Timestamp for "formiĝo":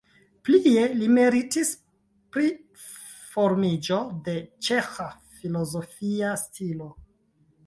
3.35-4.01